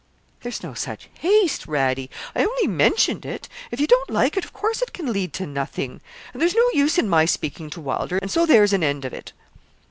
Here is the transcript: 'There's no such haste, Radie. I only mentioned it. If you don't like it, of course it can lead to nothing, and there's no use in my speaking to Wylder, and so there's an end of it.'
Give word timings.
'There's 0.41 0.63
no 0.63 0.73
such 0.73 1.09
haste, 1.19 1.67
Radie. 1.67 2.09
I 2.35 2.43
only 2.43 2.65
mentioned 2.65 3.23
it. 3.23 3.47
If 3.69 3.79
you 3.79 3.85
don't 3.85 4.09
like 4.09 4.35
it, 4.35 4.43
of 4.43 4.51
course 4.51 4.81
it 4.81 4.93
can 4.93 5.13
lead 5.13 5.31
to 5.33 5.45
nothing, 5.45 6.01
and 6.33 6.41
there's 6.41 6.55
no 6.55 6.69
use 6.73 6.97
in 6.97 7.07
my 7.07 7.25
speaking 7.25 7.69
to 7.69 7.79
Wylder, 7.79 8.17
and 8.17 8.31
so 8.31 8.47
there's 8.47 8.73
an 8.73 8.81
end 8.83 9.05
of 9.05 9.13
it.' 9.13 9.31